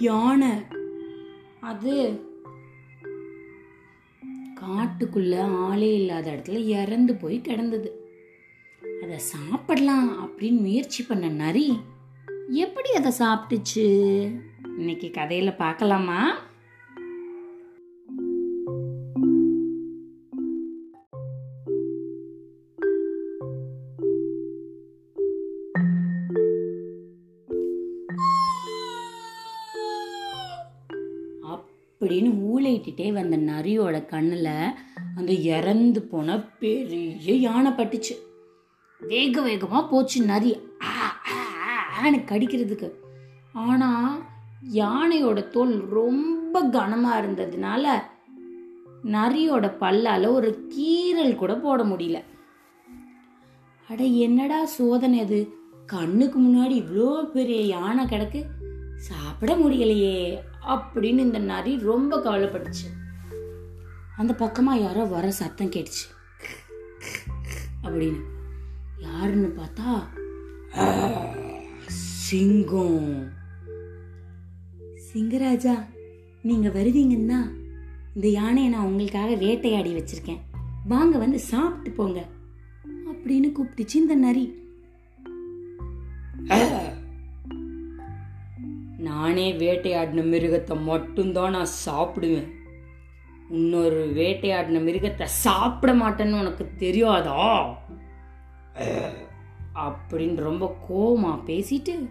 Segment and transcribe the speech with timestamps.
[0.00, 0.50] யானை?
[1.60, 2.20] அது
[4.60, 7.90] காட்டுக்குள்ள ஆளே இல்லாத இடத்துல இறந்து போய் கிடந்தது.
[9.02, 11.80] அதை சாப்பிடலாம் அப்படின்னு முயற்சி பண்ண நரி
[12.48, 13.86] எப்படி அதை சாப்பிட்டுச்சு?
[14.78, 16.38] இன்னைக்கு கதையில பார்க்கலாமா?
[32.00, 34.74] அப்படின்னு ஊழையிட்டே வந்த நரியோட கண்ணில்
[35.16, 38.16] அந்த இறந்து போன பெரிய யானை பட்டுச்சு.
[39.00, 40.58] வேக வேகமாக போச்சு நரி.
[40.82, 42.90] ஆ, ஆ, கடிக்கிறதுக்கு.
[43.52, 44.20] ஆனால்
[44.74, 48.02] யானையோட தோல் ரொம்ப கனமாக இருந்ததுனால
[49.04, 52.22] நரியோட பல்லால் ஒரு கீறல் கூட போட முடியல.
[53.88, 55.48] அட என்னடா சோதனை அது?
[55.86, 58.42] கண்ணுக்கு முன்னாடி இவ்வளோ பெரிய யானை கிடக்கு.
[59.00, 62.88] சாப்பிட முடியலையே அப்படின்னு இந்த நரி ரொம்ப கவலைப்பட்டுச்சு.
[64.16, 66.08] அந்த பக்கமா யாரோ வர சத்தம் கேட்டுச்சு.
[67.82, 68.20] அப்படின்னு.
[68.98, 70.02] யாருன்னு பார்த்தா
[71.86, 73.28] சிங்கம்.
[75.12, 75.84] சிங்கராஜா
[76.42, 77.50] நீங்க வருவீங்கன்னா
[78.14, 80.40] இந்த யானையை நான் உங்களுக்காக வேட்டையாடி வச்சிருக்கேன்.
[80.88, 82.28] வாங்க வந்து சாப்பிட்டு போங்க.
[82.86, 84.58] அப்படின்னு கூப்பிட்டுச்சு இந்த நரி.
[89.00, 92.52] நானே வேட்டையாடின மிருகத்தை மட்டும்தான் நான் சாப்பிடுவேன்.
[93.50, 97.78] இன்னொரு வேட்டையாடின மிருகத்தை சாப்பிட மாட்டேன்னு உனக்கு தெரியாதா?
[99.74, 102.10] அப்படின்னு ரொம்ப கோமா பேசிட்டு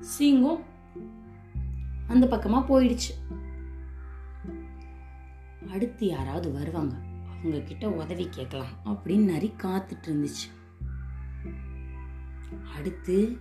[0.00, 0.64] சிங்கம்
[2.08, 3.40] அந்த பக்கமா போயிடுச்சு.
[5.70, 6.96] அடுத்து யாராவது வருவாங்க.
[7.38, 10.46] அவங்க கிட்ட உதவி கேட்கலாம் அப்படின்னு நரி காத்துட்டு இருந்துச்சு.
[12.76, 13.38] அடுத்து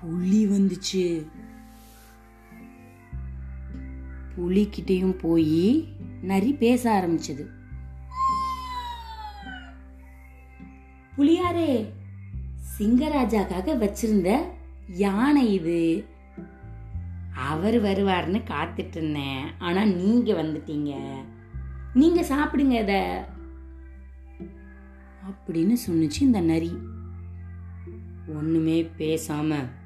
[0.00, 1.26] புலி வந்துச்சு.
[4.36, 5.88] புலிக்கிட்டேயும் போய்
[6.22, 7.46] நரி பேச ஆரம்பிச்சது.
[11.18, 11.88] புலியாரே
[12.78, 14.40] சிங்கராஜாக்காக வச்சிருந்த
[14.88, 16.04] யானை இது?
[17.34, 21.12] அவர் வருவார்னு காத்துட்டு இருந்தேன் ஆனா நீங்க வந்துட்டீங்க.
[21.94, 23.24] நீங்க சாப்பிடுங்க இத.
[25.30, 26.72] அப்படின்னு சொன்னுச்சு இந்த நரி.
[28.28, 29.78] ஒண்ணுமே பேசாம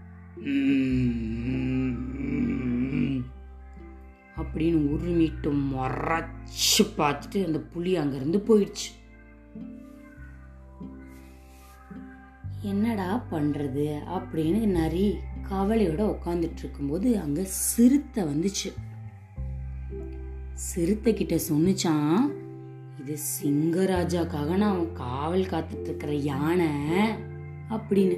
[4.38, 8.88] அப்படின்னு உருமிட்டு மறைச்சு பார்த்துட்டு அந்த புலி அங்கிருந்து போயிடுச்சு.
[12.62, 13.86] என்னடா பண்றது
[14.16, 15.14] அப்படின்னு நரி
[15.50, 18.72] கவலையோட உட்காந்துட்டு இருக்கும்போது அங்க சிறுத்தை வந்துச்சு.
[20.52, 22.36] சிறுத்தை கிட்ட சொன்னுச்சான்
[23.00, 26.68] இது சிங்கராஜாக்காக நான் காவல் காத்துட்டு இருக்கிற யானை
[27.70, 28.16] அப்படின்னு.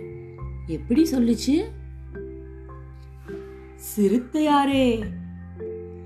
[0.66, 1.70] எப்படி சொல்லுச்சு?
[3.94, 5.04] சிறுத்தையாரே.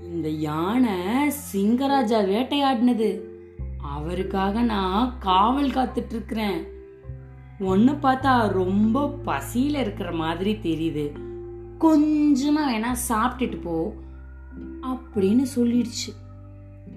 [0.03, 3.19] இந்த யானை சிங்கராஜா வேட்டையாடினது.
[3.81, 6.65] அவருக்காக நான் காவல் காத்துட்டு இருக்கிறேன்
[7.59, 11.11] ஒன்னு பார்த்தா ரொம்ப பசியில இருக்கிற மாதிரி தெரியுது.
[11.79, 13.93] கொஞ்சமா வேணா சாப்பிட்டுட்டு போ
[14.81, 16.11] அப்படின்னு சொல்லிடுச்சு.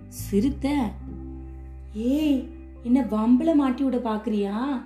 [0.09, 0.73] சிறுத்தை
[1.95, 2.49] ஏய்
[2.83, 4.85] என்ன வம்பல மாட்டி விட பாக்குறியா?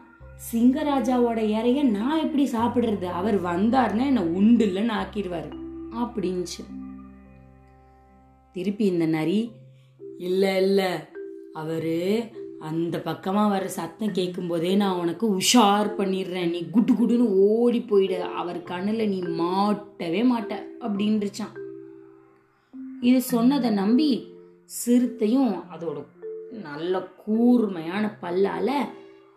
[0.52, 3.04] சிங்கராஜாவோட இறைய நான் எப்படி சாப்பிடுறது?
[3.04, 5.66] அவர் வந்தாருன்னா என்ன உண்டு இல்லைன்னு ஆக்கிடுவாரு.
[5.96, 6.62] அப்படின்ச்சு.
[8.52, 9.52] திருப்பி இந்த நரி
[10.18, 11.08] இல்ல இல்ல
[11.54, 16.50] அவரு அந்த பக்கமாக வர சத்தம் கேட்கும் போதே நான் உனக்கு உஷார் பண்ணிடுறேன்.
[16.50, 18.22] நீ குட்டு குடுன்னு ஓடி போயிடு.
[18.22, 21.54] அவர் கண்ணில் நீ மாட்டவே மாட்ட அப்படின்றுச்சான்
[23.00, 26.04] இது சொன்னதை நம்பி சிறுத்தையும் அதோட
[26.50, 28.88] நல்ல கூர்மையான பல்லால்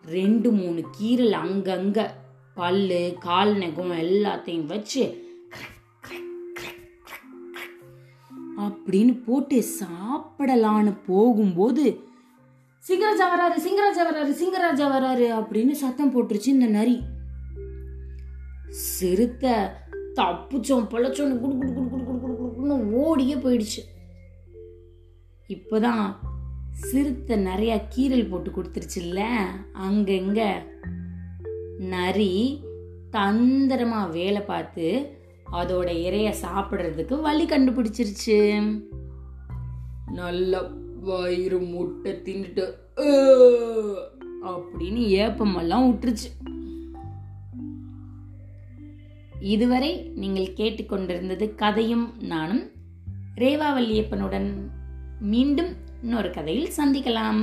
[0.06, 2.06] ரெண்டு மூணு கீரல் அங்கங்கே
[2.54, 5.04] பல் கால் நெகம் எல்லாத்தையும் வச்சு
[8.62, 12.00] அப்படின்னு போட்டு சாப்பிடலான்னு போகும்போது
[12.88, 17.02] சிங்கராஜா வராரு சிங்கராஜா வராரு சிங்கராஜா வராரு அப்படின்னு சத்தம் போட்டுருச்சு இந்த நரி.
[18.68, 19.52] சிறுத்தை
[20.16, 23.82] தப்புச்சோம் பழச்சோன்னு குடு குடு குடு குடு குடு குடு குடுன்னு ஓடியே போயிடுச்சு.
[25.48, 26.16] இப்போதான்
[26.72, 29.22] சிறுத்தை நிறைய கீரல் போட்டு கொடுத்துருச்சுல்ல
[29.74, 30.54] அங்கங்க
[31.80, 32.64] நரி
[33.12, 35.18] தந்திரமா வேலை பார்த்து
[35.52, 38.38] அதோட இறைய சாப்பிடுறதுக்கு வழி கண்டுபிடிச்சிருச்சு.
[40.12, 40.62] நல்ல
[41.02, 42.66] வயிறு முட்டை தின்னுட்டு
[44.46, 46.30] அப்படின்னு ஏப்பமெல்லாம் விட்டுருச்சு
[49.40, 52.64] இதுவரை நீங்கள் கேட்டுக்கொண்டிருந்தது கதையும் நானும்
[53.36, 54.50] ரேவா வல்லியப்பனுடன்.
[55.20, 55.72] மீண்டும்
[56.02, 57.42] இன்னொரு கதையில் சந்திக்கலாம்.